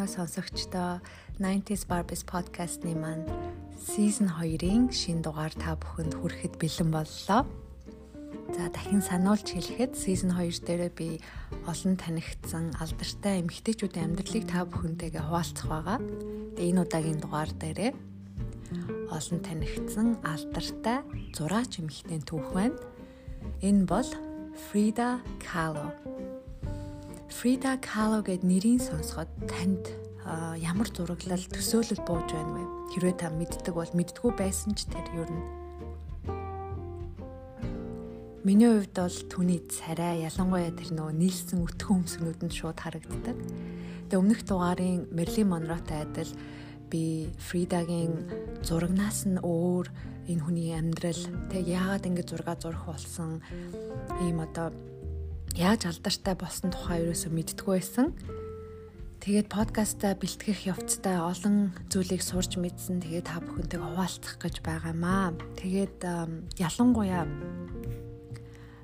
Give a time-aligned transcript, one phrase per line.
[0.00, 1.04] уу сонсогчдоо
[1.36, 3.28] 90s Barbies podcast-ны маань
[3.76, 7.44] season 2-ын шинэ дугаар та бүхэнд хүрэхэд бэлэн боллоо.
[8.56, 11.20] За дахин сануулж хэлэхэд season 2 дээр би
[11.68, 15.98] олон танигдсан алдартай эмэгтэйчүүдийн амьдралыг та бүхэнтэйгээ хуваалцах байгаа.
[16.56, 17.92] Тэгээ энэ удаагийн дугаар дээрээ
[19.12, 21.04] олон танигдсан алдартай
[21.36, 22.80] зураач эмэгтэйн түүх байна.
[23.60, 24.08] Энэ бол
[24.56, 26.09] Frida Kahlo
[27.30, 29.86] Frida Kahlo гэд нэрийг сонсоход танд
[30.58, 32.64] ямар зураглал төсөөлөл бууж байна вэ?
[32.90, 35.46] Хэрвээ та мэддэг бол мэддгүү байсан ч тэр ер нь
[38.42, 43.36] Миний хувьд бол түүний царай ялангуяа тэр нөгөө нийлсэн өтгөн өмсгнүүд нь шууд харагддаг.
[44.10, 46.32] Тэгээ өмнөх дугаарын Merlin Monroe-тай адил
[46.90, 48.26] би Фридагийн
[48.66, 49.86] зурагнаас нь өөр
[50.26, 51.22] энэ хүний амьдрал
[51.52, 53.38] тэг яагаад ингэ зураг зурх болсон
[54.24, 54.74] ийм одоо
[55.58, 58.14] яаж алдартай болсон тухай ерөөсөө мэддэггүй байсан.
[59.20, 63.04] Тэгээд подкастаа бэлтгэх явцдаа олон зүйлийг сурч мэдсэн.
[63.04, 65.36] Тэгээд та бүхэнтэйг хуваалцах гэж байгаамаа.
[65.60, 66.00] Тэгээд
[66.56, 67.28] ялангуяа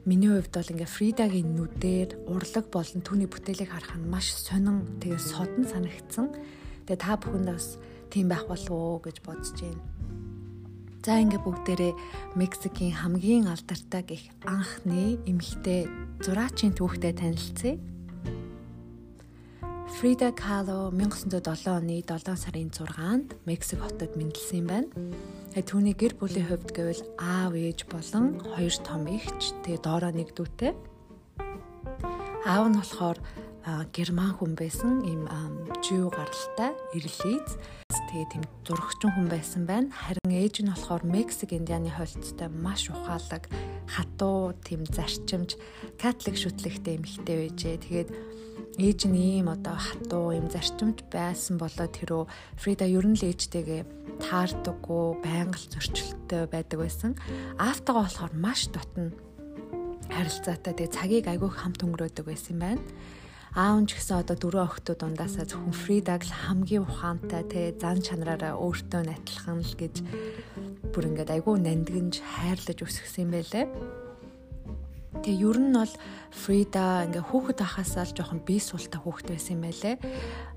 [0.05, 5.25] миний хувьд бол ингээ Фридагийн нүдээр урлаг болон түүний бүтээлийг харах нь маш сонин тэгээд
[5.25, 6.29] содон санагдсан.
[6.85, 7.81] Тэгээд та бүхэнд бас
[8.13, 9.96] тийм байх болов уу гэж бодож байна.
[11.07, 11.95] За ингээ бүгдээрээ
[12.35, 15.87] Мексикийн хамгийн алдартай гих анхны эмэгтэй
[16.19, 17.79] зураачийн түүхтэй танилцъя.
[19.87, 24.91] Фрида Кало 1907 оны 7 сарын 6-нд Мексик хотод мэндэлсэн юм байна.
[25.55, 30.75] Түүний гэр бүлийн хувьд гэвэл аав ээж болон хоёр том эгч тэгээ доороо нэг дүүтэй.
[32.51, 33.23] Аав нь болохоор
[33.67, 35.27] герман хүн байсан ийм
[35.83, 37.59] жив гаралтай ирлиз
[37.91, 39.91] тэгээ тийм зурагчин хүн байсан байна.
[39.91, 43.51] Харин ээж нь болохоор Мексик Индианы хойлцтой маш ухаалаг
[43.91, 45.59] хатуу тийм зарчимж
[45.99, 47.77] католик шүтлэгтэй эмэгтэй байжээ.
[47.83, 48.11] Тэгээд
[48.79, 52.23] ээж нь ийм одоо хатуу ийм зарчимж байсан болоо тэрөө
[52.63, 53.83] Фрида ер нь л ээжтэйгээ
[54.23, 57.19] таардаггүй байнга л зөрчилттэй байдаг байсан.
[57.59, 59.11] Аавтайгаа болохоор маш дотно
[60.07, 62.85] харилцаатай тэгээ цагийг айгүйх хамт өнгөрөөдөг байсан юм байна
[63.57, 68.05] аав нь ч гэсэн одоо дөрөв охтууд ундаасаа зөвхөн Фридаг л хамгийн ухаантай те зан
[68.05, 69.95] чанараараа өөртөө нь адилхан л гэж
[70.93, 73.65] бүр ингээд айгүй нандинж хайрлаж өсгсөн юм байлээ.
[75.25, 75.95] Тэгээ ер нь бол
[76.37, 79.97] Фрида ингээ хүүхэд ахасаа л жоохон бие суултаа хүүхэд байсан юм байлээ.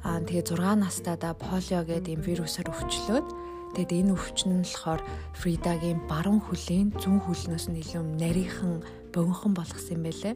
[0.03, 3.27] Аа тэгээ 6 настайдаа полио гэдэг юм вирусаар өвчлөөд
[3.79, 5.01] тэгэд энэ өвчин нь болохоор
[5.39, 8.83] Фридагийн баруун хөлийн зүүн хөлнөөс нь илүү нарийнхан
[9.15, 10.35] богинохон болгосон юм байлээ.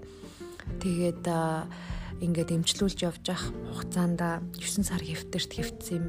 [0.79, 1.27] Тэгээд
[2.23, 4.21] ингээд эмчлүүлж явж ах хугацаанд
[4.55, 6.03] 9 сар хэвтэрт хэвтсэн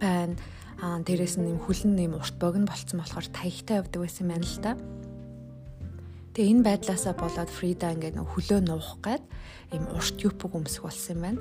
[0.00, 0.36] байна.
[0.80, 4.46] Аа дээрэс нь юм хүлэн нэм урт богино болцсон болохоор таягтай явдаг байсан юм байна
[4.48, 4.72] л да.
[6.32, 9.24] Тэгээ энэ байдлаасаа болоод Фрида ингээд хөлөө нуух гээд
[9.76, 11.40] ийм урт юпг өмсөх болсон юм байна.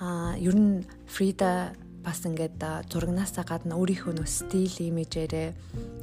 [0.00, 1.72] Аа ер нь Фрида
[2.04, 2.60] бас ингээд
[2.92, 5.48] зурагнаасаа гадна өөрийнхөө нөө стил имижээрээ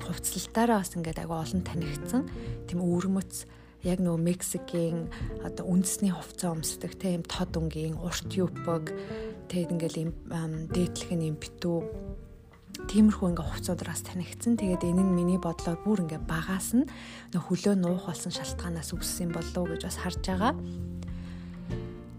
[0.03, 2.27] хувцлалтаараа бас ингээд агай олон танигдсан.
[2.67, 3.45] Тэм өвөрмөц
[3.83, 5.11] яг нөгөө Мексикийн
[5.43, 8.95] одоо үндэсний хувцас өмсдөг тийм тод өнгийн урт юпг
[9.51, 10.11] тэгээд ингээл юм
[10.71, 11.79] дээдлэх нь юм битүү
[12.89, 14.57] тиймэрхүү ингээ хувцуудраас танигдсан.
[14.57, 16.89] Тэгээд энэ нь миний бодлоор бүр ингээ багаас нь
[17.31, 20.53] хөлөө нуух болсон шалтгаанаас үүссэн болов уу гэж бас харж байгаа.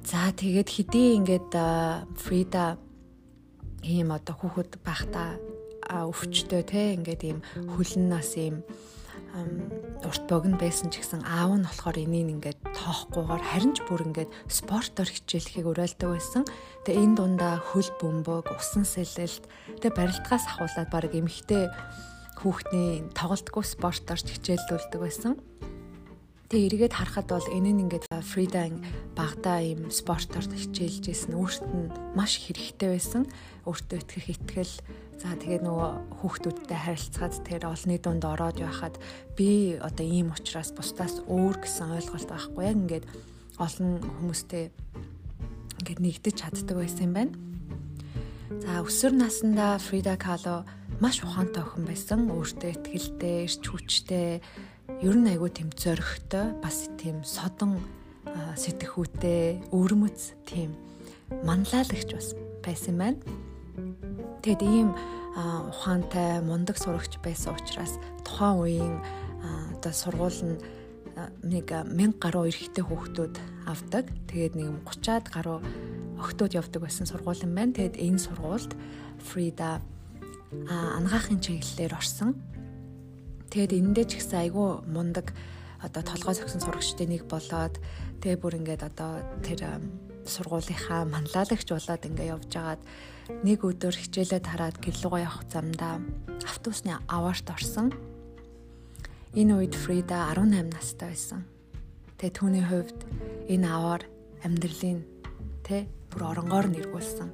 [0.04, 1.52] За тэгээд хэдий ингээд
[2.16, 2.78] Фрида
[3.82, 5.36] ийм одоо хүүхэд байхдаа
[5.90, 7.38] өвчтөө те ингээд ийм
[7.74, 8.64] хөлн нас ийм
[10.04, 14.30] урт богино байсан ч гэсэн аав нь болохоор энийг ингээд тоохгүйгээр харин ч бүр ингээд
[14.46, 16.44] спортоор хичээлэхийг уриалдаг байсан.
[16.86, 19.44] Тэгээ энэ дундаа хөл бөмбөг, усан сэлэлт
[19.82, 21.66] тэгээ барилдгаас ахуулаад баг эмхтэй
[22.38, 25.34] хүүхдний тоглолтгүй спортоор хичээлдүүлдэг байсан.
[26.48, 28.68] Тэгээ эргээд харахад бол энэ нь ингээд Фрида
[29.16, 33.24] багада ийм спортоор хичээлж исэн өөрт нь маш хэрэгтэй байсан.
[33.64, 34.74] Өөртөө итгэх итгэл
[35.24, 38.98] За тэгээ нөгөө хүүхдүүдтэй харилцаад тэр олны дунд ороод байхад
[39.38, 43.06] би одоо ийм учраас бусдаас өөр гэсэн ойлголт байхгүй яг ингээд
[43.62, 44.74] олон хүмүүстэй
[45.80, 47.34] ингээд нэгдэж чаддаг байсан юм байна.
[48.66, 50.66] За өсвөр наснда Фрида Кало
[50.98, 52.28] маш ухаантай охин байсан.
[52.28, 54.42] Өөртөө ихтэй, эрч хүчтэй,
[55.02, 57.80] ер нь айгүй тэм зөрөгтэй, бас тийм содон
[58.56, 60.76] сэтгэхүйтэй, өвөрмөц тийм
[61.44, 62.34] манлайлагч бас
[62.64, 63.20] байсан байна.
[64.44, 64.92] Тэгэд ийм
[65.34, 68.96] ухаантай мундаг сурагч байсан учраас тухайн үеийн
[69.74, 70.56] одоо сургууль нь
[71.42, 73.34] нэг 1000 гаруй эрэгтэй хүүхдүүд
[73.66, 74.04] авдаг.
[74.28, 75.58] Тэгээд нэг 30-аад гаруй
[76.18, 77.72] охтууд явдаг байсан сургууль юм байна.
[77.72, 78.72] Тэгээд энэ сургуульд
[79.32, 79.80] Фрида
[80.68, 82.38] ангаахын чиглэлээр орсон.
[83.54, 85.30] Тэгээд энэндээ ч гэсэн айгүй мундаг
[85.78, 87.78] одоо толгой согсон сурагчдын нэг болоод
[88.18, 89.78] тэгээ бүр ингээд одоо тэр
[90.26, 92.82] сургуулийнхаа манлайлагч болоод ингээ явж байгаад
[93.46, 96.02] нэг өдөр хичээлээ тараад гэрлүүгээ явах замдаа
[96.42, 97.94] автобусны аваарт орсон.
[99.38, 101.46] Энэ үед Фрида 18 настай байсан.
[102.18, 102.98] Тэгээ түүний хувьд
[103.54, 104.02] энэ аваар
[104.42, 105.06] амьдралын
[105.62, 107.30] тэ бүр оронгоор нэргүүлсэн.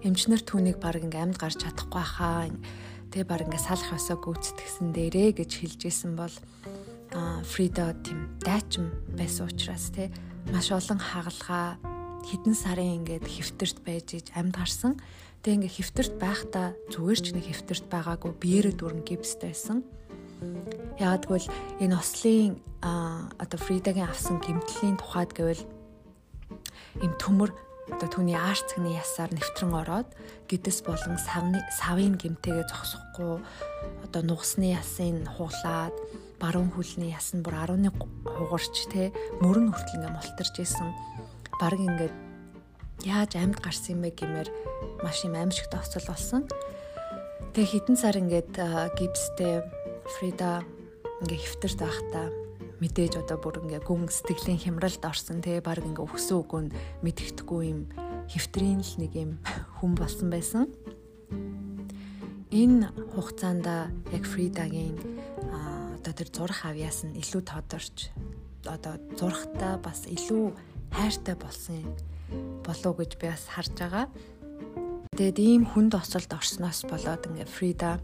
[0.00, 2.48] Эмчнэр түүнийг баг ингээ амьд гарч чадахгүй хаа
[3.10, 6.34] тэгээ баг ингээ салах ёсоо гүйцэтгсэн дээрээ гэж хэлжсэн бол
[7.42, 10.14] Фрида тийм дайчин байсан учраас те
[10.54, 11.74] маш олон хагалгаа
[12.22, 14.94] хэдэн сарын ингээд хэвтэрт байж иж амьд гарсан.
[15.42, 19.82] Тэгээ ингээд хэвтэрт байхдаа зүгээр ч нэг хэвтэрт байгаагүй биеэрээ дүрэн гипстэй байсан.
[21.00, 21.48] Яагад гэвэл
[21.82, 25.64] энэ ослын одоо Фридагийн авсан гимтлийн тухайд гэвэл
[27.02, 27.50] им төмөр
[27.92, 30.08] одоо түүний ааш цагны ясаар нэвтрэн ороод
[30.46, 33.42] гэдэс болон савны савын гимтэйгээ зогсохгүй
[34.06, 35.94] одоо нугасны ясын хуглаад
[36.40, 37.92] баруун хөлний ясан бүр 11
[38.24, 39.12] хугарч те
[39.44, 40.88] мөрөн хүртэл ингээ молтарч исэн.
[41.60, 42.14] Бараг ингээд
[43.04, 44.48] яаж амьд гарсан юм бэ гэмээр
[45.04, 46.48] маш юм аимшигт оцол болсон.
[47.52, 48.56] Тэгээ хитэн сар ингээд
[48.96, 49.60] гипстэй
[50.16, 50.64] Фрида
[51.20, 52.26] ингээ хөвтөрт байхдаа
[52.80, 56.74] мэдээж одоо бүр ингээ гүн сэтгэлийн хямралд орсон те баг ингээ өгсөн үгүй нь
[57.04, 57.80] мэдгэдэггүй юм
[58.32, 59.30] хөвтрийн л нэг юм
[59.78, 60.66] хүн болсон байсан.
[62.50, 63.68] Энэ хугацаанд
[64.10, 64.96] яг Фридагийн
[66.00, 68.10] одоо тэр зурх авьяас нь илүү тодорч
[68.64, 70.56] одоо зурхтаа бас илүү
[70.90, 71.84] хайртай болсон
[72.64, 74.06] болов гэж би бас харж байгаа.
[75.14, 78.00] Тэгээд ийм хүнд оцолд орсноос болоод ингээ Фрида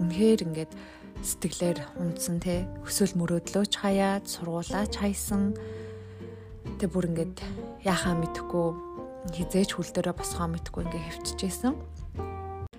[0.00, 0.72] үнэхээр ингээд
[1.22, 5.54] сэтгэлээр унтсан те өсөөл мөрөөдлөөч хаяад сургуулаач хайсан.
[6.80, 7.38] Тэг бүр ингээд
[7.86, 8.68] яхаа мэдхгүй
[9.32, 11.74] хизээч хүл дээрээ босгоо мэдхгүй ингээ хөвчөжсэн.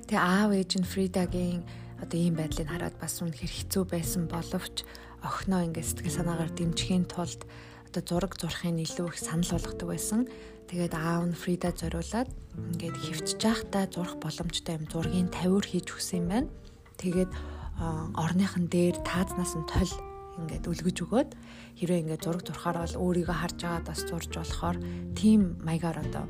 [0.05, 1.65] Тэг аав ээж нь Фридагийн
[2.03, 4.85] одоо ийм байдлыг хараад бас үнэхэр хэцүү байсан боловч
[5.25, 7.41] охиноо ингээд сэтгэл санаагаар дэмжихийн тулд
[7.89, 10.29] одоо зураг зурхын илүү их санал болгодог байсан.
[10.69, 12.29] Тэгээд аав нь Фрида зориулаад
[12.75, 16.49] ингээд хөвчж байхдаа зурх боломжтой юм зургийн тавиур хийж өгсөн юм байна.
[17.01, 17.31] Тэгээд
[17.80, 19.92] орныхан дээр таазнаас нь тол
[20.39, 21.30] ингээд үлгэж өгөөд
[21.80, 24.77] хэрвээ ингээд зураг зурхаар бол өөрийгөө харж байгаад бас зурж болохоор
[25.16, 26.25] тийм маягаар одоо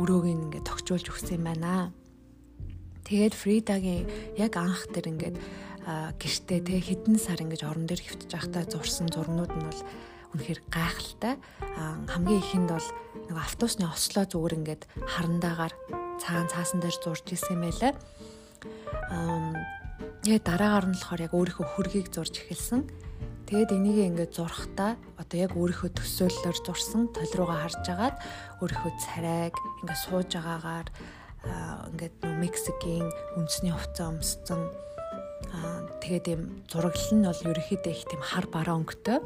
[0.00, 1.92] өрөөг ингээд тогтжуулж өгсөн юм байна.
[3.04, 4.04] Тэгээд Фридагийн
[4.36, 5.36] яг анх тэр ингээд
[6.20, 9.80] гэртээ те хэдэн сар ингэж орон дээр хөвтөж байхдаа зурсан зурнууд нь бол
[10.36, 11.34] үнэхээр гайхалтай.
[12.08, 12.88] Хамгийн ихэнд бол
[13.28, 15.74] нэг автобусны ослоо зүгээр ингээд харандаагаар
[16.20, 17.92] цаан цаасан дээр зурж исэн юм байлаа.
[20.28, 22.84] Яг дараагаар нь болохоор яг өөрийнхөө хөргийг зурж эхэлсэн.
[23.50, 28.16] Тэгээд энийг ингээд зурхтаа одоо яг өөрийнхөө төсөөллөөр зурсан тол руугаа харж агаад
[28.62, 30.88] өөрийнхөө царайг ингээд сууж байгаагаар
[31.90, 34.60] ингээд нөө Мексикийн үндэсний хувцас өмссөн
[35.98, 39.18] тэгээд юм зураглал нь бол ерөөхдөө их тийм хар бараа өнгөтэй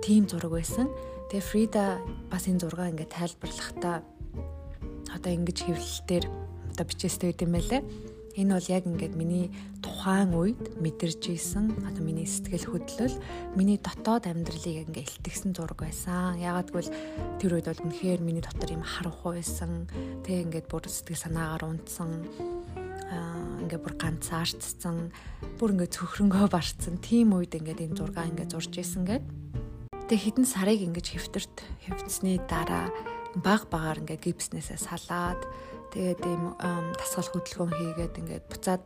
[0.00, 0.88] тийм зураг байсан.
[1.28, 2.00] Тэгээ Фрида
[2.32, 3.96] бас энэ зургаа ингээд тайлбарлахдаа
[5.12, 6.24] одоо ингэж хэвлэлтээр
[6.72, 7.82] одоо бичээстэй байт юм байлээ
[8.32, 9.52] Энэ бол яг ингээд миний
[9.84, 13.16] тухайн үед мэдэрч исэн одоо миний сэтгэл хөдлөл
[13.52, 16.40] миний дотоод амьдралыг ингээд илтгэсэн зураг байсан.
[16.40, 16.92] Ягаад гэвэл
[17.36, 19.84] тэр үед бол үнэхээр миний дотор юм харанхуй байсан.
[20.24, 22.10] Тэг ингээд бүр сэтгэл санаагаар унтсан
[23.12, 25.12] аа ингээд бүр ганцаардсан
[25.60, 29.24] бүр ингээд цөхрөнгөө барцсан тийм үед ингээд энэ зургаа ингээд зурж исэн гэд.
[30.08, 32.88] Тэг хідэн сарыг ингээд хэвтэрт хэвцсний дараа
[33.36, 35.40] баг багаар ингээд гипснээсээ салаад
[35.92, 36.56] Тэгээд ийм
[36.96, 38.82] тасгал хөдөлгөөн хийгээд ингээд буцаад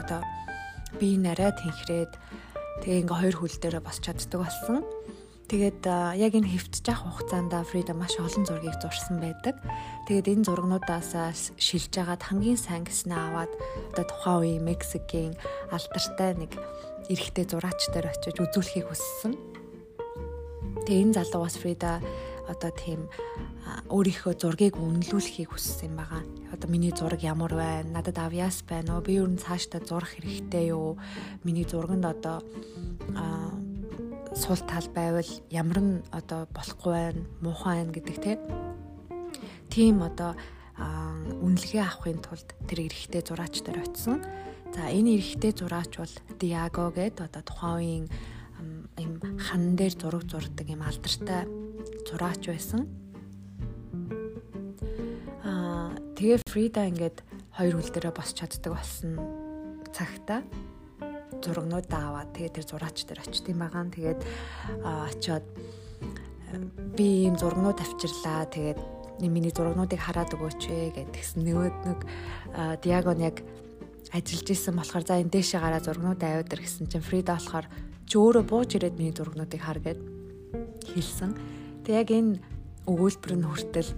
[0.00, 0.20] одоо
[0.96, 2.12] би нарай тэнхрээд
[2.80, 4.80] тэгээ ингээ хоёр хөл дээрээ босч чаддаг болсон.
[5.46, 5.86] Тэгээд
[6.18, 9.54] яг энэ хөвтж явах хугацаанд Фрида маш олон зургийг зурсан байдаг.
[10.10, 13.52] Тэгээд энэ зургнуудаас шилж агаад хамгийн сайн гэснээ аваад
[13.94, 15.38] одоо тухайн үеийн Мексикийн
[15.70, 16.50] алдартай нэг
[17.06, 19.38] эрэгтэй зураач дээр очиж үзүүлэхийг хүссэн.
[20.82, 22.02] Тэгээ энэ залуугаас Фрида
[22.48, 23.10] одоо тийм
[23.90, 26.22] өөрийнхөө зургийг үнэлүүлэхийг хүссэн байгаа.
[26.54, 27.98] Одоо миний зураг ямар байна?
[27.98, 29.04] Надад авьяас байна уу?
[29.04, 30.98] Би юу н цаашдаа зурх хэрэгтэй юу?
[31.42, 32.42] Миний зурганд одоо
[34.36, 38.32] сул тал байвал ямар нь одоо болохгүй байна, муухай байна гэдэг те.
[39.72, 40.36] Тийм одоо
[40.76, 44.22] үнэлгээ авахын тулд тэр эрэгтэй зураач дээр очисон.
[44.76, 48.06] За энэ эрэгтэй зураач бол Диаго гэдэг одоо тухайн үеийн
[49.00, 51.65] юм хан дээр зураг зурдаг юм алдартай
[52.06, 52.86] зураач байсан.
[56.16, 57.18] Тэгээ Фрида ингээд
[57.52, 59.20] хоёр хөл дээрээ босч чаддаг болсон
[59.92, 60.40] цагта
[61.44, 63.84] зургнууд аваад тэгээ тэр зураач дээр очт юм байгаа.
[63.92, 64.20] Тэгээд
[64.82, 65.44] очиод
[66.96, 68.48] би ийм зургнууд авчирлаа.
[68.48, 68.80] Тэгээд
[69.20, 72.00] миний зургнуудыг хараад өгөөч вэ гэдгсэн нөгөөд нэг
[72.80, 73.44] Диагон яг
[74.12, 77.66] ажиллаж исэн болохоор за энэ дэшээ гараа зургнууд аваад ир гэсэн чинь Фрида болохоор
[78.06, 80.00] чи өөрөө бууж ирээд миний зургнуудыг хар гэд
[80.94, 81.55] хэлсэн.
[81.86, 82.42] Тэг яг энэ
[82.90, 83.94] өгүүлбэр нь хүртэл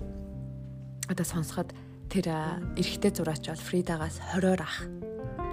[1.08, 1.72] одоо сонсоход
[2.12, 2.28] тэр
[2.76, 4.84] эрэгтэй зураач бол Фридагаас 20-оор ах.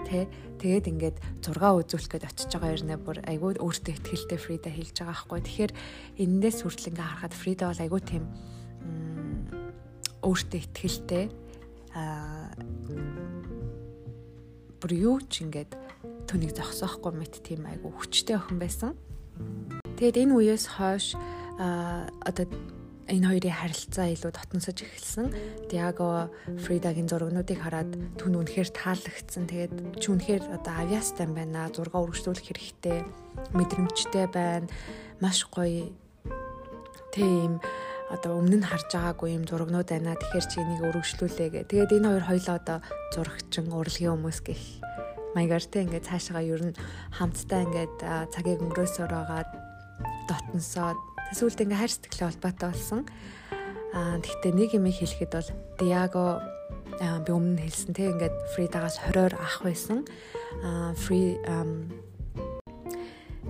[0.04, 0.28] Тэ
[0.60, 5.16] тэгээд ингээд 6 үзүүлэх гээд очиж байгаа юм бүр айгүй өөртөө ихтэй Фрида хэлж байгаа
[5.16, 5.40] байхгүй.
[5.48, 5.72] Тэгэхээр
[6.20, 8.24] энэндээс хүртэл ингээ харахад Фрида бол айгүй тийм
[10.20, 11.26] өөртөө ихтэй
[11.96, 12.52] аа
[14.84, 15.72] бүр юу ч ингээд
[16.28, 18.92] төнийг зогсоохгүй мэт тийм айгүй хүчтэй охин байсан.
[19.96, 21.16] Тэгэд энэ үеэс хойш
[21.58, 22.46] одоо
[23.06, 25.28] энэ хоёрын харилцаа илүү дотносож эхэлсэн.
[25.70, 26.34] Диаго
[26.66, 29.46] Фридагийн зургнуудыг хараад түн үнэхээр таалагдсан.
[29.46, 31.70] Тэгээд чи үнэхээр одоо авиастай байна.
[31.70, 33.06] Зурга үргэлжлүүлэх хэрэгтэй.
[33.54, 34.68] Мэдрэмжтэй байна.
[35.22, 35.94] Маш гоё
[37.14, 37.62] тийм
[38.10, 40.18] одоо өмнө нь харж байгаагүй юм зургнууд байна.
[40.18, 41.70] Тэгэхээр чи энийг өргөжлүүлээ гэ.
[41.70, 42.78] Тэгээд энэ хоёр хоёлоо одоо
[43.14, 44.64] зурагчин, урлагийн хүмүүс гэх
[45.36, 46.78] маягаар те ингээд цаашаа ер нь
[47.12, 47.96] хамтдаа ингээд
[48.34, 49.44] цагийг өнгөрөөсөөр байгаа
[50.32, 53.02] дотносоод Тэсүүлд ингээ хайр сэтгэлээ холбоотой болсон.
[53.92, 56.40] Аа тэгтээ нэг юм хэлэхэд бол Диаго
[56.96, 60.08] би өмнө хэлсэн те ингээд Фридагаас 20-оор ах байсан.
[60.64, 61.36] Аа Фри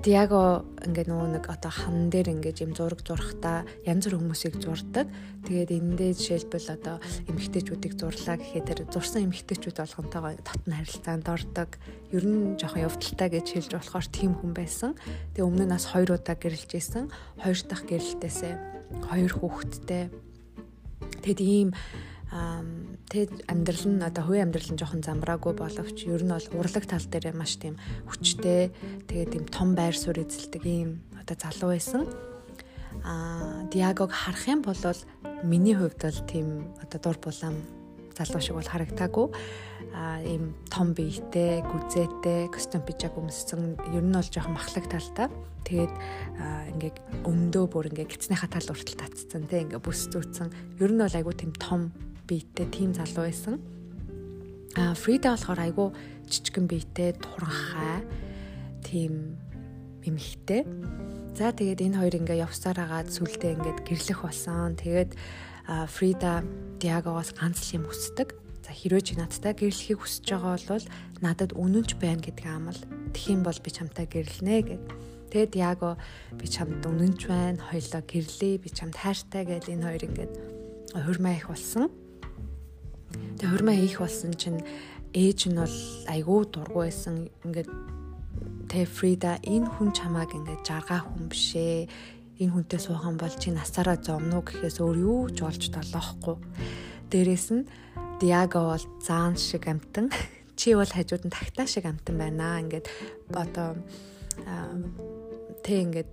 [0.06, 5.10] Диаго ингээд нөгөө нэг одоо хан дээр ингээд юм зураг зурхтаа янз бүр хүмүүсийг зурдаг.
[5.50, 11.70] Тэгээд энэндээ жишээлбэл одоо эмэгтэйчүүдийг зурлаа гэхэд тэр зурсан эмэгтэйчүүд болгонтойгоо татна харилцаанд ордог.
[12.14, 14.94] Ер нь жоохон явдалтай гэж хэлж болохоор тийм хүн байсан.
[15.34, 17.10] Тэгээ өмнө нь бас хоёр удаа гэрэлж исэн.
[17.42, 18.54] Хоёр дахь гэрэлтээсээ
[19.10, 20.14] хоёр хүүхэдтэй.
[21.26, 21.74] Тэгэд ийм
[23.10, 27.06] тэгээд амьдрал нь одоо хувийн амьдрал нь жоохон замбраагүй боловч ер нь бол урлаг тал
[27.08, 27.80] дээр маш тийм
[28.12, 28.76] хүчтэй
[29.08, 32.04] тэгээд тийм том байр суурь эзэлдэг ийм одоо залуу байсан.
[33.04, 34.78] Аа Диагог харах юм бол
[35.44, 37.56] миний хувьд бол тийм одоо дур булаам
[38.18, 39.28] залуу шиг бол харагдаагүй.
[39.94, 45.28] Аа ийм том биетэй, гүзээтэй, костюм пижак өмссөн ер нь бол жоохон махлаг талтай.
[45.66, 45.94] Тэгээд
[46.76, 50.50] ингээд өмдөө бүр ингээд гиснийхаа тал уртал татцсан те ингээд бүс зүүцсэн.
[50.80, 51.92] Ер нь бол айгүй тийм том
[52.28, 53.62] биетэй тийм залуу байсан.
[54.76, 55.88] А Фрида болохоор айгүй
[56.28, 58.04] жижигэн биетэй туранхай
[58.84, 59.40] тийм
[60.04, 60.66] эмэгтэй.
[61.36, 64.76] За тэгээд энэ хоёр ингээ явсаар агаад сүлдээ ингээд гэрлэх болсон.
[64.76, 65.12] Тэгээд
[65.66, 66.46] Фрида
[66.80, 68.36] Диагоос ганц л юм хүсдэг.
[68.66, 70.88] За хэрвээ чи надтай гэрлэхийг хүсэж байгаа бол
[71.22, 72.80] надад үнэнч байна гэдэг амал.
[73.14, 74.84] Тэгхийн бол би чамтай гэрлэнэ гэд.
[75.34, 75.98] Тэгээд Диаго
[76.38, 77.60] би чамд үнэнч байна.
[77.62, 78.62] Хоёлоо гэрлэе.
[78.62, 80.34] Би чамд хайртай гэж энэ хоёр ингээд
[80.96, 81.92] хурмаа их болсон.
[83.40, 84.62] Тэгээ хурмаа хийх болсон чинь
[85.16, 85.78] ээж нь бол
[86.12, 87.32] айгүй дургу байсан.
[87.48, 87.70] Ингээд
[88.68, 91.88] тэ Фрида энэ хүн чамааг ингээд жаргаа хүн бишээ.
[92.44, 96.36] Энэ хүнтэй суухан бол чи насаараа зовно гэхээс өөр юу ч болж долоохгүй.
[97.08, 97.64] Дээрээс нь
[98.20, 100.12] Диаго бол заан шиг амтан
[100.60, 102.60] чи бол хажууд нь тагтаа шиг амтан байна.
[102.60, 102.88] Ингээд
[103.32, 103.80] одоо
[105.64, 106.10] тэг ингээд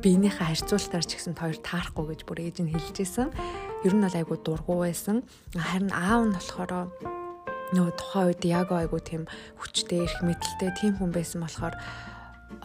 [0.00, 3.28] биенийхээ харьцуултаар ч гэсэн хоёр таарахгүй гэж бүр ээж нь хэлж исэн.
[3.86, 5.22] Ер нь бол айгүй дургу байсан.
[5.54, 6.90] Харин аав нь болохоор
[7.70, 9.22] нөгөө тухайн үед яг айгүй тийм
[9.62, 11.74] хүчтэй эрх мэдэлтэй тийм хүн байсан болохоор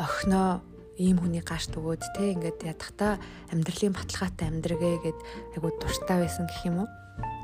[0.01, 0.65] охиноо
[0.97, 3.21] ийм хүний гарт өгөөд те ингээд ядахта
[3.53, 5.19] амьдралын баталгаатай амьдрэгээ гэд
[5.61, 6.89] айгүй дуртай байсан гэх юм уу.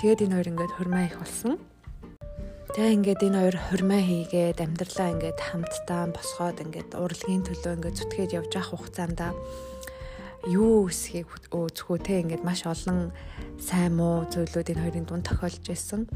[0.01, 1.61] Тэгээд энэ хоёр ингээд хурмаа их болсон.
[2.73, 8.35] Тэгээ ингээд энэ хоёр хурмаа хийгээд амьдралаа ингээд хамтдаа босгоод ингээд урлагийн төлөө ингээд зүтгээд
[8.37, 9.21] явж явах хугацаанд
[10.47, 13.11] юу үсхийг үзэхүү те ингээд маш олон
[13.59, 16.07] сайн муу зүйлүүд энэ хоёрын дунд тохиолж байсан.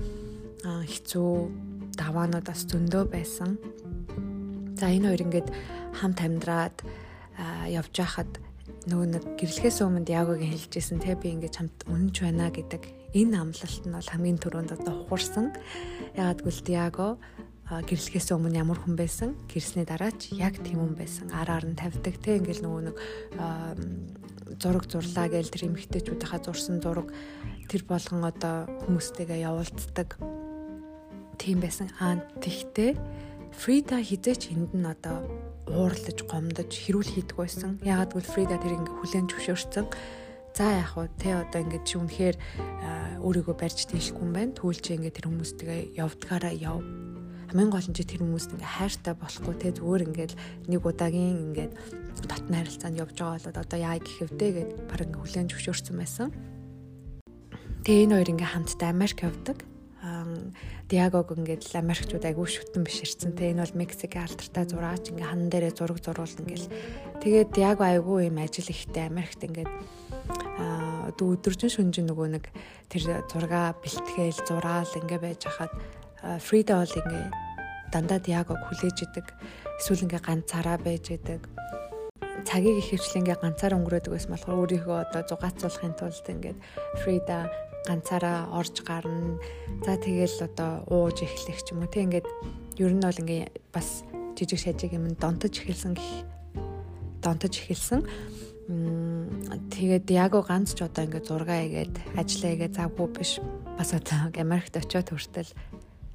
[0.63, 1.31] Хэцүү
[1.99, 3.59] даваанууд бас зөндөө байсан.
[4.79, 5.49] За энэ хоёр ингээд
[5.99, 6.77] хамт амьдраад
[7.67, 8.31] явж байхад
[8.87, 12.83] нөгөө нэг гэрлэхээс өмнө Диагогийн хэлжсэн те би ингээд хамт үнэнч байна гэдэг
[13.13, 15.51] энэ амлалт нь бол хамгийн түрүүнд одоо ухарсан.
[16.15, 17.07] Ягаад гэвэл Диаго
[17.71, 19.39] гэрлэхээс өмнө ямар хүн байсан?
[19.47, 21.31] Гэрсний дараа ч яг тийм хүн байсан.
[21.31, 22.35] Араар нь тавьдаг те.
[22.35, 22.97] Ингээл нөгөө нэг
[24.59, 27.07] зураг зурлаа гээл тэр эмэгтэйчүүдийнхаа зурсан зураг
[27.71, 30.19] тэр болгон одоо хүмүүстэйгээ явуулцдаг
[31.39, 31.87] тийм байсан.
[32.03, 32.99] Аа тэгтээ
[33.55, 35.23] Фрида хизээч энд нь одоо
[35.71, 37.79] уурлаж гомдож хэрүүл хийдэг байсан.
[37.83, 39.87] Ягаад гэвэл Фрида тэр ингээ хүлэн зөвшөөрсөн.
[40.55, 42.35] За яг уу те одоо ингээд чи үнэхээр
[43.23, 44.55] өөрийгөө барьж тийшгүй юм байна.
[44.55, 46.79] Түүл чи ингээ тэр хүмүүстэйгээ явдгаараа яв
[47.51, 50.35] хамгийн гол нь чи тэр хүмүүст ингээ хайртай болохгүй те зүгээр ингээл
[50.71, 51.73] нэг удаагийн ингээд
[52.23, 56.31] дотны харилцаанд явж байгаа бол одоо яа гэх вдэ гэд баг ингээ хүлэн зөвшөөрсөн байсан.
[57.83, 59.57] Тэгээ энэ хоёр ингээ хамтдаа Америк явдаг.
[60.87, 63.35] Диагог ингээд Америкчууд айгүй шүтэн биширсэн.
[63.35, 66.71] Тэ энэ бол Мексикийн алдартай зураач ингээ хан дээрээ зураг зурвал ингээл.
[67.19, 69.71] Тэгээд Диаго айгүй юм ажил ихтэй Америкт ингээд
[70.55, 72.45] а өдөржин шүнжин нөгөө нэг
[72.87, 75.73] тэр зурга бэлтгээл зураал ингээ байж хахад
[76.21, 77.25] Фрида бол ингээ
[77.91, 79.25] дандаа Диагог хүлээж идэг.
[79.81, 81.41] Эсвэл ингээ ганцаараа байж идэг.
[82.45, 86.59] цагийг их хөвчлэн ингээ ганцаар өнгөрөөдөг байсан болохоор өөрийгөө одоо зугаацуулахын тулд ингээд
[87.01, 87.49] Фрида
[87.85, 89.37] ганцаараа орж гарна.
[89.85, 92.27] За тэгэл одоо ууж эхлэх ч юм уу тийм ингээд
[92.81, 94.03] ер нь бол ингээ бас
[94.37, 96.09] жижиг шажиг юм донтож эхэлсэн гэх
[97.21, 98.01] донтож эхэлсэн.
[99.69, 103.37] Тэгээд гоо ганц ч одоо ингээ зургаа игээд ажиллаа игээд завгүй биш.
[103.77, 105.51] Бас одоо Америкт очиод хүртэл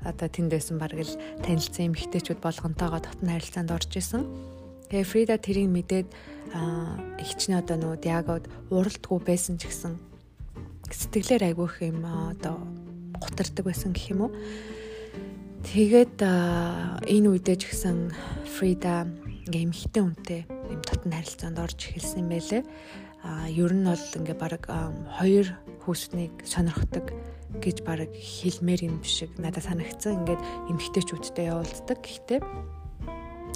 [0.06, 4.22] одоо тэнд байсан баг л танилцсан эмэгтэйчүүд болгонтойгоо дотн харилцаанд орж исэн.
[4.86, 6.08] Тэгээ Фрида тэрийг мэдээд
[7.18, 9.98] ихчнээ одоо нөгөө Диагод уралдгүй байсан ч гэсэн
[10.86, 12.62] сэтгэлээр айгүйх юм одоо
[13.18, 14.32] гутардаг байсан гэх юм уу.
[15.66, 18.14] Тэгээд энэ үедээ ч гэсэн
[18.46, 19.10] Фрида
[19.50, 22.62] ингээ эмхтэй үнтэй юм татан харилцаанд орж эхэлсэн юм байлээ.
[23.26, 24.62] А ер нь бол ингээ баг
[25.18, 25.50] хоёр
[25.82, 27.10] хүүснийг сонирхдаг
[27.62, 30.22] гэж баг хэлмээр юм шиг надад санагдсан.
[30.24, 31.98] Ингээд эмхтэйчүүдтэй явуулдаг.
[32.02, 32.40] Гэхдээ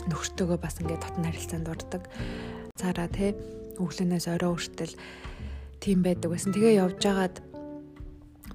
[0.09, 2.03] нөхөртөөгөө бас ингээд татан харилцаанд ордог.
[2.79, 3.37] Цаараа те
[3.77, 4.95] өглөөнөөс орой хүртэл
[5.83, 6.55] тийм байдаг байсан.
[6.55, 7.37] Тэгээ явж байгаад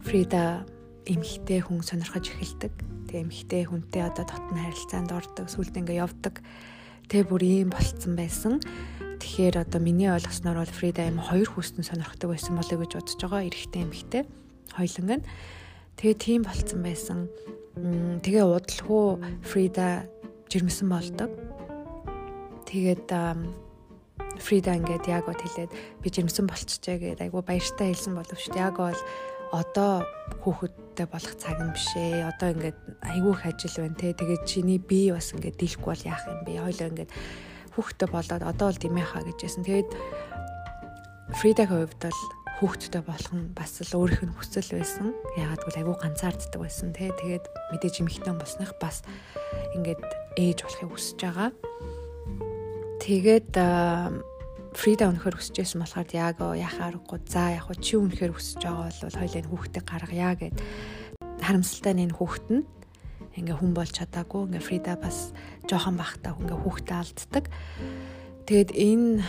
[0.06, 0.66] Фрида
[1.06, 2.74] эмхтэй хүн сонирхож эхэлдэг.
[3.10, 5.46] Тэгээ эмхтэй хүнтэй одоо татан харилцаанд ордог.
[5.50, 6.42] Сүүлд ингээд явдаг.
[7.10, 8.62] Тэгээ бүр ийм болцсон байсан.
[9.22, 13.46] Тэгэхээр одоо миний ойлгосноор бол Фрида аим хоёр хүүстэн сонирхдаг байсан болоо гэж бодож байгаа.
[13.50, 14.24] Эрэгтэй эмхтэй
[14.76, 15.28] хоёланг нь.
[15.96, 17.20] Тэгээ тийм болцсон байсан.
[17.76, 20.08] Тэгээ удалгүй Фрида
[20.52, 21.32] жирэмсэн болдог.
[22.68, 23.08] Тэгээд
[24.40, 25.72] Фрида ингээд яг гот хэлээд
[26.04, 29.00] би жирэмсэн болчихжээ гэдэг айгу баяртай хэлсэн боловч яг бол
[29.56, 30.04] одоо
[30.44, 32.28] хүүхэдтэй болох цаг нь биш ээ.
[32.28, 34.12] Одоо ингээд айгүйх ажил байна те.
[34.12, 36.60] Тэгээд чиний бие бас ингээд дийлэхгүй бол яах юм бэ?
[36.60, 37.12] Хойлоо ингээд
[37.76, 39.64] хүүхэдтэй болоод одоо бол димээ хаа гэжсэн.
[39.64, 39.90] Тэгээд
[41.40, 42.20] Фридагийн хувьд бол
[42.60, 45.12] хүүхэдтэй болох нь бас л өөрийнх нь хүсэл байсан.
[45.36, 47.12] Ягаад гэвэл айгүй ганцаарддаг байсан тий.
[47.12, 47.46] Тэгээд
[47.76, 49.04] мэдээж эмэгтэй болсных бас
[49.76, 50.00] ингээд
[50.40, 51.52] ээж болохыг хүсэж байгаа.
[53.04, 53.52] Тэгээд
[54.76, 59.20] Фрида өнөхөр хүсэж байсан болохоор яг яхаа аргагүй за яг чи өнөхөр хүсэж байгаа бол
[59.20, 60.56] хоёлын хүүхдээ гаргая гэд
[61.44, 62.64] харамсалтай нь хүүхэд нь
[63.40, 65.32] ингээ хүн болж чадаагүй ингээ Фрида бас
[65.68, 67.46] жоохон бахта ингээ хүүхдээ алддаг.
[68.48, 69.24] Тэгэд энэ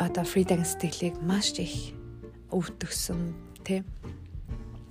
[0.00, 1.99] одоо Фридагийн сэтгэлийг маш их
[2.50, 3.20] өвдөгсөн
[3.64, 3.82] тий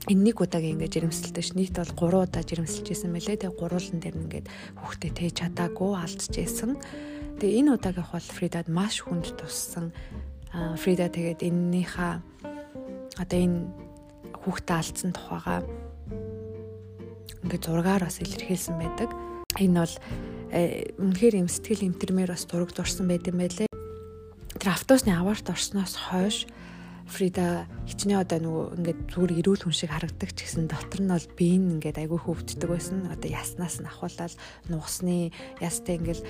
[0.10, 4.00] энэ нэг удаагийн ингээд жирэмсэлтэй ш нийт бол 3 удаа жирэмсэлж исэн мэлээ тэгээ гурвуулан
[4.02, 4.48] дээр ингээд
[4.82, 6.72] хүүхдээ тээж чадаагүй алдчихсэн.
[7.38, 9.94] Тэгээ энэ удаагийнх бол Фридад маш хүнд туссан.
[10.50, 12.14] Фрида тэгээд эннийхээ
[13.22, 13.60] одоо энэ
[14.40, 15.62] хүүхдээ алдсан тухайга
[17.44, 19.14] ингээд зургаар бас илэрхийлсэн байдаг.
[19.60, 19.96] Энэ бол
[20.56, 23.70] э, үнэхээр юм сэтгэл имтэрмээр бас зураг дурсан байт юм байлээ.
[24.58, 26.50] Тэр автобусны аваарт орсноос хойш
[27.10, 31.28] Фрида хичнээн одоо нөгөө ингээд зүгээр эрүүл хүн шиг харагдаг ч гэсэн дотор нь бол
[31.34, 33.10] би ингээд айгүй хөвддөг байсан.
[33.10, 34.34] Одоо яснаас нь ахуулаад
[34.70, 36.22] нугасны ястай ингээд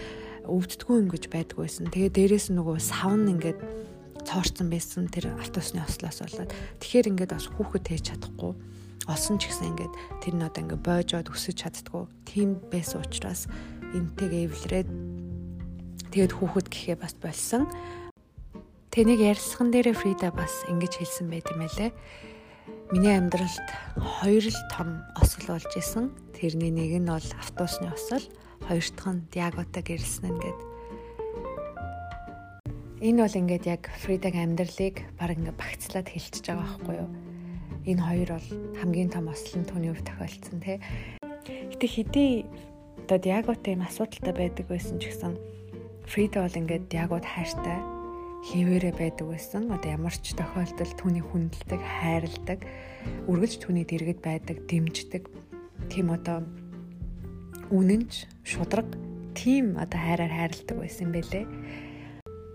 [0.48, 1.92] өвддггүй ингэж байдг байсан.
[1.92, 3.60] Тэгээ дээрэс нь нөгөө савн ингээд
[4.24, 8.54] цоорцсон байсан тэр автобусны ослоос болоод тэгэхээр ингээд бас хүүхэд хийж чадахгүй
[9.08, 13.48] олсон ч гэсэн ингээд тэр нь одоо ингээд бойжоод өсөж чаддгүй тийм байсан учраас
[13.96, 14.90] энтэйгээ эвлэрээд
[16.14, 17.66] тэгээд хүүхэд гэхээ бас болсон.
[18.90, 21.94] Тэнийг ярьсхан дээрээ Фрида бас ингэж хэлсэн байт юм байлээ.
[22.90, 23.70] Миний амьдралд
[24.02, 26.10] хоёр л том осол болж исэн.
[26.34, 28.26] Тэрний нэг нь бол автобусны осол,
[28.66, 30.60] хоёр дахь нь Диагота гэрэлсэн нь гэд.
[33.06, 37.10] Энэ бол ингээд яг Фридагийн амьдралыг баг ингээд багцлаад хэлчихэж байгаа байхгүй юу?
[37.86, 38.50] Энэ хоёр бол
[38.82, 40.82] хамгийн том осол нь түүний хувьд тохиолдсон тий.
[41.46, 42.32] Гэтэ хэдий
[43.06, 45.38] одоо Диагота юм асуудалтай байдаг байсан ч гэсэн
[46.10, 47.99] Фрида бол ингээд Диагод хайртай
[48.46, 49.72] хിവэрэ байдаг байсан.
[49.72, 52.60] Одоо ямар ч тохиолдолд түүний хүндэлдэг, хайрладаг,
[53.28, 55.28] үргэлж түүний дэргэд байдаг, дэмждэг.
[55.92, 56.48] Тийм одоо
[57.70, 58.88] үнэнч, шудраг
[59.36, 61.46] тийм одоо хайраар хайрладаг байсан бэлээ.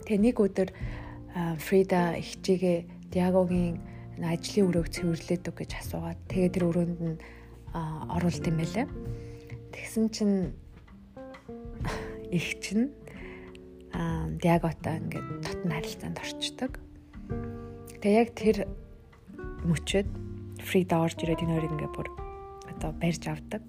[0.09, 0.69] Тэгээ нэг өдөр
[1.35, 3.81] Фрида ихчигээ Диагогийн
[4.23, 7.19] ажлын өрөөг цэвэрлээд үг гэж асуугаад тэгээ тэр өрөөнд нь
[7.75, 8.87] оруулт юм байлаа.
[9.75, 10.37] Тэгсэн чинь
[12.31, 12.95] их чинь
[14.43, 16.73] диаготой ингээд татн харилцаанд орчдөг.
[18.03, 18.57] Тэгээ яг тэр
[19.65, 20.09] мөчөд
[20.61, 22.09] Фрида орж ирээд энэ хоёрыг ингээд бүр
[22.75, 23.63] одоо барьж авдаг.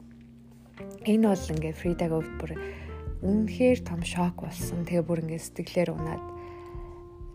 [1.06, 2.52] Энэ бол ингээд Фридагийн хувьд бүр
[3.22, 4.84] үнэхээр том шок болсон.
[4.84, 6.24] Тэгээ бүр ингээд сэтгэлээр унаад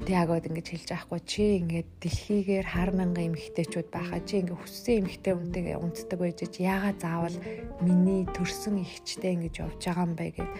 [0.00, 5.34] Диагод ингэж хэлж байхгүй чи ингээд дэлхийгээр хар мянган эмэгтэйчүүд байхаа чи ингээд хүссэн эмэгтэй
[5.36, 7.36] үнтэйгээ унтдаг байж чи яагаад заавал
[7.84, 10.50] миний төрсөн ихчтэй ингэж явж байгаа юм бэ гэд.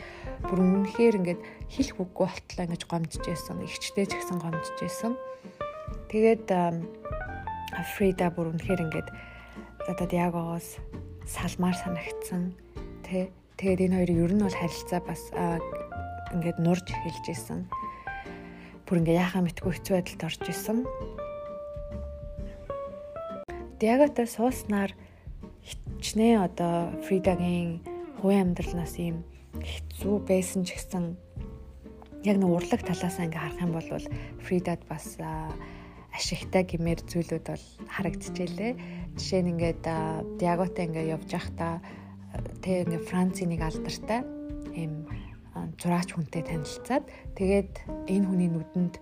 [0.45, 1.41] Бүр үнэхээр ингээд
[1.73, 5.13] хэлэх үггүй болтлоо ингэж гомдчихсэн ихчтэй ч гэсэн гомдчихсэн.
[6.13, 6.47] Тэгээд
[7.97, 9.09] Фрида бүр үнэхээр ингээд
[9.89, 10.77] одоо Диагогоос
[11.25, 12.53] салмаар санагдсан
[13.09, 13.33] тэ.
[13.57, 15.33] Тэгээд энэ хоёрын ер нь бол харилцаа бас
[16.37, 17.65] ингээд нурж эхэлж исэн
[18.91, 20.79] бүр ингээ яхаа мэдгүй хэцүү байдалд орж исэн.
[23.79, 24.99] Диагата сууснаар
[25.63, 27.87] хичнээн одоо Фридагийн
[28.19, 29.23] хувийн амьдралнаас ийм
[29.63, 31.15] хэцүү байсан ч гэсэн
[32.27, 33.87] яг нэг урлаг талаас ингээ харах юм бол
[34.43, 35.15] Фридад бас
[36.11, 38.75] ашигтай гэмээр зүйлүүд бол харагдчихжээ.
[39.15, 39.87] Жишээ нь ингээд
[40.43, 41.79] Диаготой ингээ явж байхдаа
[42.59, 44.27] тэг ингээ Францын нэг алдартай
[44.75, 45.07] ийм
[45.81, 47.73] зураач хүнтэй танилцаад тэгээд
[48.13, 48.95] энэ хүний нүдэнд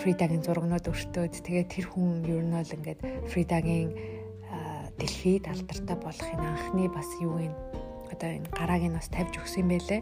[0.00, 3.90] Фридагийн зургнууд өртөөд тэгээд тэр хүн ер нь бол ингээд Фридагийн
[4.96, 7.54] дэлхийд алдартай болохын анхны бас юу юм
[8.08, 10.00] одоо энэ гарааг нь бас тавьж өгсөн юм байлээ.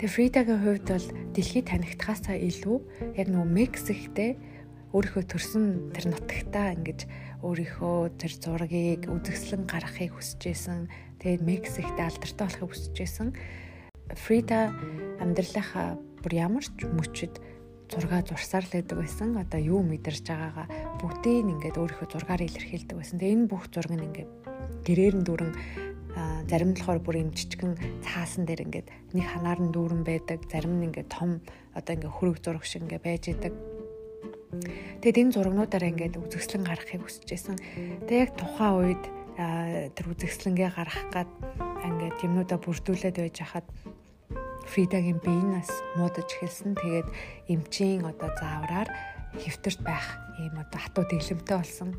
[0.00, 2.78] Тэгээ Фридагийн хувьд бол дэлхийд танигдхаасаа илүү
[3.20, 4.30] яг нөгөө Мексиктэй
[4.96, 7.00] өөрийнхөө төрсэн тэр нутагтаа ингэж
[7.44, 10.88] өөрийнхөө тэр зургийг үзэсгэлэн гаргахыг хүсэж исэн.
[11.20, 13.28] Тэгээд Мексикт алдартай болохыг хүсэж исэн.
[14.14, 14.72] Фрида
[15.20, 17.34] амьдралынхаа бүр ямар ч мөчөд
[17.88, 19.36] зураг зурсаар л байдаг байсан.
[19.36, 20.66] Одоо юу мэдэрч байгаагаа
[21.00, 23.16] бүгдийг ингээд өөрийнхөө зургаар илэрхийлдэг байсан.
[23.18, 24.30] Тэгээ энэ бүх зураг нь ингээд
[24.84, 25.52] гэрээр нь дүүрэн
[26.48, 30.44] зарим нь болохоор бүр юм жижигэн цаасан дээр ингээд нэг ханаар нь дүүрэн байдаг.
[30.48, 31.40] Зарим нь ингээд том
[31.72, 33.54] одоо ингээд хөрөг зураг шиг ингээд байж идэг
[35.04, 37.56] Тэгэд энэ зурагнуудаараа ингээд үзэсгэлэн гаргахыг хүсэж байсан.
[38.08, 39.02] Тэгээ яг тухайн үед
[39.38, 41.30] тэр үзэсгэлэнгээ гаргах гад
[41.86, 43.66] ингээд юмнуудаа бүрдүүлээд байж хахад
[44.68, 46.74] Фридагийн биенаас муудаж эхэлсэн.
[46.74, 47.08] Тэгээд
[47.48, 48.90] эмчийн одоо заавраар
[49.38, 51.94] хэвтэрт байх ийм одоо хатуу дэглэмтэй болсон.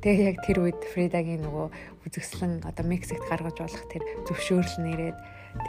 [0.00, 1.66] Тэгээ яг тэр үед Фридагийн нөгөө
[2.08, 5.18] үзэсгэлэн одоо Мексикт гаргаж болох тэр зөвшөөрөл нэрээд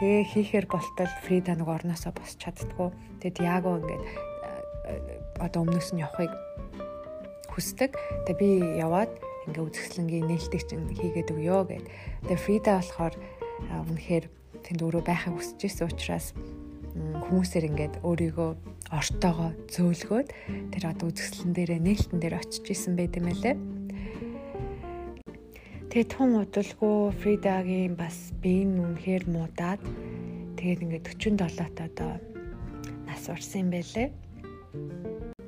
[0.00, 2.90] тэгээ хийхээр болтол Фрида нөгөө орноосоо босч чаддгүй.
[3.20, 4.04] Тэгэд Яго ингээд
[5.38, 6.32] одоо өмнөөс нь явахыг
[7.50, 7.94] хүсдэг.
[8.26, 9.10] Тэгээ би яваад
[9.48, 11.86] ингээ үзэсгэлэнгийн нээлтийг чинь хийгээд өгөө гэд.
[12.28, 13.14] Тэгээ Фрида болохоор
[13.88, 14.24] үнэхээр
[14.64, 16.26] тэнд өөрөө байхыг хүсэж исэн учраас
[16.96, 18.50] хүмүүсээр ингээд өөрийгөө
[18.90, 20.28] ортоогоо зөөлгөөд
[20.74, 23.56] тэр одоо үзэсгэлэн дээрээ нээлтэн дээр очиж исэн байт юм лээ.
[25.90, 29.82] Тэгээ тун удалгүй Фридагийн бас биеийн үнэхээр муудаад
[30.58, 32.12] тэгээд ингээд 47 та одоо
[33.06, 34.08] нас урсан юм байлээ.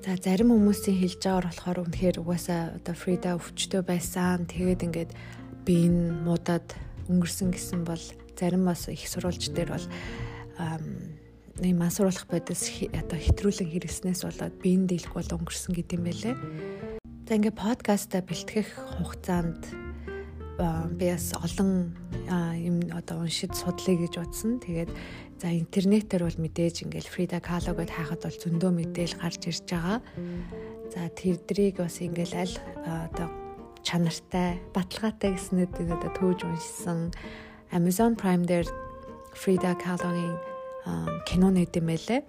[0.03, 4.51] За зарим хүмүүсийн хэлж байгаагаар болохоор үнэхээр угаасаа одоо Фрида өвчтөй байсан.
[4.51, 5.11] Тэгээд ингээд
[5.63, 6.75] би энэ муудад
[7.07, 8.03] өнгөрсөн гэсэн бол
[8.35, 9.87] зарим бас их сурвалж дээр бол
[11.63, 16.35] нэг мансууруулах бодис одоо хэтрүүлэн хэрэгснээс болоод биеийн дийлэх бол өнгөрсөн гэдэм байлээ.
[17.31, 19.82] За ингээд подкаста бэлтгэх хугацаанд
[20.59, 21.95] би бас олон
[22.57, 24.61] юм одоо уншиж судлаа гэж бодсон.
[24.61, 24.91] Тэгээд
[25.43, 29.99] За интернетээр бол мэдээж ингээл Фрида Кало гэд хайхад бол зөндөө мэдээл гарч ирж байгаа.
[30.95, 33.27] За тэрдрийг бас ингээл аль одоо
[33.83, 35.67] чанартай, баталгаатай гэснээр
[35.99, 37.11] одоо төөж уншсан
[37.75, 38.71] Amazon Prime дээр
[39.35, 40.39] Фрида Калогийн
[41.27, 42.23] кино нэт юм байлээ.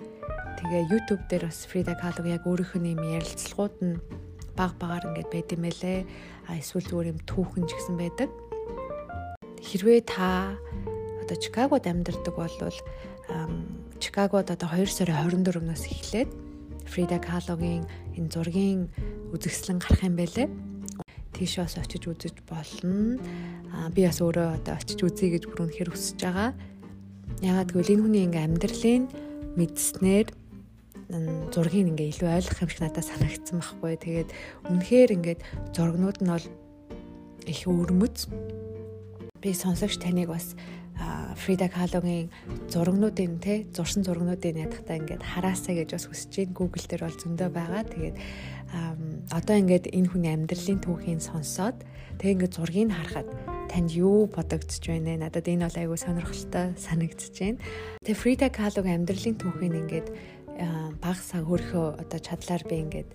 [0.57, 4.01] Тэгээ YouTube дээр бас Фрида Калог яг өөрийнх нь юм ярилцлагууд нь
[4.57, 6.01] баг багаар ингээд байд юм байлээ.
[6.51, 8.29] Эсвэл зүгээр юм түүхэн ч гэсэн байдаг.
[9.63, 10.59] Хэрвээ та
[11.23, 12.55] одоо Чикагод амьдардаг бол
[14.03, 16.29] Чикагод одоо 2 сарын 24-нөөс эхлээд
[16.83, 17.87] Фрида Калогийн
[18.19, 18.91] энэ зургийн
[19.31, 20.47] үзэсгэлэн гарах юм байлээ.
[21.31, 23.17] Тийш бас очиж үзэж болно.
[23.71, 26.51] Аа би бас өөрөө одоо очиж үзье гэж бүр үнэхээр хүсэж байгаа.
[27.41, 29.03] Ягаад гэвэл энэ хүний ингээм амьдралын
[29.57, 30.27] мэдснээр
[31.53, 33.93] зургийг ингээ илүү ойлгох юм шиг надад санагдсан байхгүй.
[34.01, 34.29] Тэгээд
[34.69, 35.41] үнэхээр ингээд
[35.75, 36.47] зургнууд нь бол
[37.45, 38.27] их өрмөц.
[39.41, 40.55] Би сонсогч таныг бас
[41.35, 42.29] Фрида Калогийн
[42.69, 46.53] зургнуудын те зурсан зургнуудын ядахтаа ингээд хараасаа гэж бас хүсэж байна.
[46.53, 47.83] Google дээр бол зөндөө байгаа.
[47.89, 48.17] Тэгээд
[49.33, 51.77] одоо ингээд энэ хүний амьдралын түүхийг сонсоод
[52.21, 53.29] тэг ингээд зургийг харахад
[53.73, 55.21] танд юу бодогдож байна вэ?
[55.25, 57.61] Надад энэ бол айгүй сонирхолтой санагдчихэж байна.
[58.05, 60.07] Тэгээ Фрида Калогийн амьдралын түүхийг ингээд
[61.01, 63.09] баг саг хөрхөө одоо чадлаар би ингээд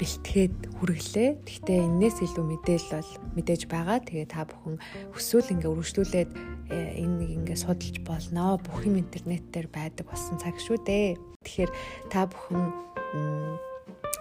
[0.00, 1.28] бэлтгээд хүргэлээ.
[1.44, 3.98] Гэхдээ энээс илүү мэдээлэл бол мэдээж байгаа.
[4.02, 4.76] Тэгээ та бүхэн
[5.12, 6.30] хүсвэл ингээ өргөжлүүлээд
[6.72, 8.58] э, энэ нэг ингээ судалж болно.
[8.58, 11.20] Бүх юм интернет дээр байдаг болсон цаг шүү дээ.
[11.46, 11.70] Тэгэхээр
[12.10, 12.64] та бүхэн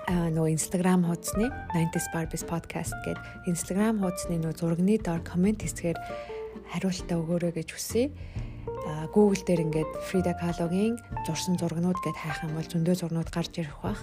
[0.04, 5.98] а нөө Instagram хуудасны 90s Barbies podcast гэдэг Instagram хуудасны нөө зургийн доор комент хэсгээр
[6.76, 8.12] хариултаа өгөөрэй гэж хүсье.
[9.14, 10.98] Google дээр ингээд Frida Kahlo-гийн
[11.28, 14.02] зурсан зургнууд гэд хайх юм бол зөндөө зурнууд гарч ирэх бах.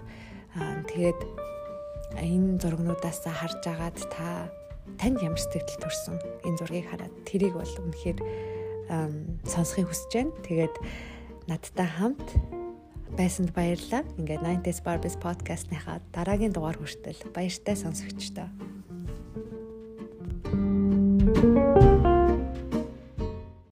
[0.86, 1.20] Тэгээд
[2.20, 4.50] энэ зургнуудаас харж агаад та
[4.98, 8.18] танд ямар сэтгэл төрсөн энэ зургийг хараад тэрийг бол үнэхээр
[9.46, 10.34] сонсохыг хүсэж байна.
[10.46, 10.74] Тэгээд
[11.46, 12.28] надтай хамт
[13.14, 14.02] байсанд баярлалаа.
[14.18, 18.69] Ингээд 90s Barbies podcast-ныхаа дараагийн дугаар хүртэл баяртай сонсогчдоо.